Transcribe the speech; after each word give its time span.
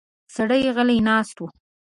سړی 0.35 0.61
غلی 0.75 0.99
ناست 1.07 1.35
و. 1.39 1.43